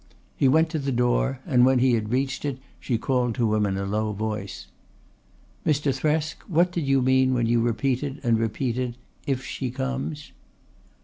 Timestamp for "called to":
2.97-3.53